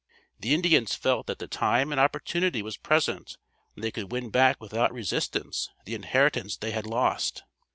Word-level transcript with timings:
The 0.39 0.55
Indians 0.55 0.95
felt 0.95 1.27
that 1.27 1.37
the 1.37 1.47
time 1.47 1.91
and 1.91 2.01
opportunity 2.01 2.63
was 2.63 2.75
present 2.75 3.37
when 3.75 3.83
they 3.83 3.91
could 3.91 4.11
win 4.11 4.31
back 4.31 4.59
without 4.59 4.91
resistance 4.91 5.69
the 5.85 5.93
inheritance 5.93 6.57
they 6.57 6.71
had 6.71 6.87
lost. 6.87 7.43